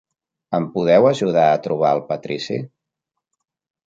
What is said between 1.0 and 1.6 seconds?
ajudar a